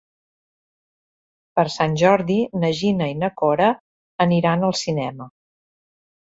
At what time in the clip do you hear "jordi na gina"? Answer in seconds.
2.03-3.11